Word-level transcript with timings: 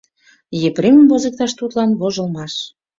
—Епремым 0.69 1.05
возыкташ 1.11 1.51
тудлан 1.59 1.89
вожылмаш! 1.99 2.53